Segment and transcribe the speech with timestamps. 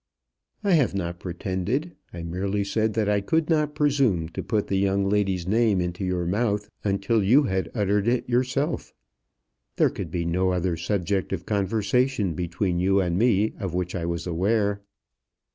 [0.63, 1.95] "I have not pretended.
[2.11, 6.03] I merely said that I could not presume to put the young lady's name into
[6.03, 8.95] your mouth until you had uttered it yourself.
[9.75, 14.07] There could be no other subject of conversation between you and me of which I
[14.07, 14.81] was aware."